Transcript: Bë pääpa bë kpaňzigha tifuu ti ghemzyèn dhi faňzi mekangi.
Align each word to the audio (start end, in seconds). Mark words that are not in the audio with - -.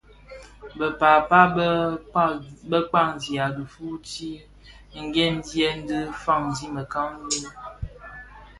Bë 0.77 0.87
pääpa 0.99 1.41
bë 2.69 2.77
kpaňzigha 2.87 3.47
tifuu 3.55 3.95
ti 4.07 4.29
ghemzyèn 5.13 5.77
dhi 5.87 5.99
faňzi 6.23 6.67
mekangi. 6.75 7.41